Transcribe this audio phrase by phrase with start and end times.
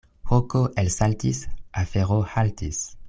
[0.29, 1.43] Hoko elsaltis,
[1.83, 2.83] afero haltis.